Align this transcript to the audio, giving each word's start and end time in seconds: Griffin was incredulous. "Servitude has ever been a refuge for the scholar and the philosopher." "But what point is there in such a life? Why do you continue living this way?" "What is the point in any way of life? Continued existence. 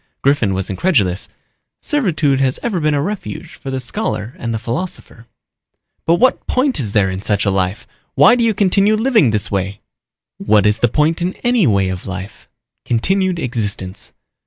Griffin 0.23 0.55
was 0.55 0.67
incredulous. 0.71 1.29
"Servitude 1.79 2.41
has 2.41 2.57
ever 2.63 2.79
been 2.79 2.95
a 2.95 3.01
refuge 3.03 3.53
for 3.53 3.69
the 3.69 3.79
scholar 3.79 4.33
and 4.39 4.51
the 4.51 4.57
philosopher." 4.57 5.27
"But 6.07 6.15
what 6.15 6.47
point 6.47 6.79
is 6.79 6.93
there 6.93 7.11
in 7.11 7.21
such 7.21 7.45
a 7.45 7.51
life? 7.51 7.85
Why 8.15 8.33
do 8.33 8.43
you 8.43 8.55
continue 8.55 8.95
living 8.95 9.29
this 9.29 9.51
way?" 9.51 9.79
"What 10.39 10.65
is 10.65 10.79
the 10.79 10.87
point 10.87 11.21
in 11.21 11.33
any 11.43 11.67
way 11.67 11.89
of 11.89 12.07
life? 12.07 12.49
Continued 12.83 13.37
existence. 13.37 14.11